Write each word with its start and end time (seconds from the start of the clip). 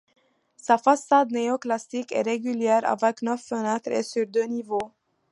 Sa 0.57 0.79
façade 0.79 1.29
néo-classique 1.31 2.11
est 2.11 2.23
régulière 2.23 2.81
avec 2.89 3.21
neuf 3.21 3.43
fenêtres 3.43 3.91
et 3.91 4.01
sur 4.01 4.25
deux 4.25 4.45
niveaux. 4.47 4.91